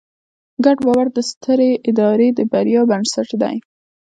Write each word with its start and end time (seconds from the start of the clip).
ګډ 0.65 0.77
باور 0.85 1.07
د 1.15 1.17
سترې 1.29 1.71
ادارې 1.89 2.27
د 2.37 2.39
بریا 2.51 2.81
بنسټ 2.91 3.29
دی. 3.41 3.55